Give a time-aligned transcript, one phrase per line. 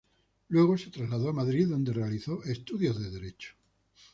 [0.49, 3.53] Luego se trasladó a Madrid donde realizó estudios de derecho.